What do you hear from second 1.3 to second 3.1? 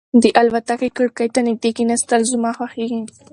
ته نږدې کېناستل زما خوښېږي.